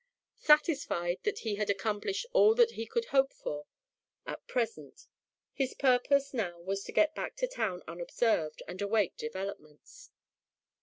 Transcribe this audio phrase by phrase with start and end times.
[0.39, 3.67] Satisfied that he had accomplished all that he could hope for
[4.25, 5.05] at present,
[5.53, 10.09] his purpose now was to get back to town unobserved and await developments.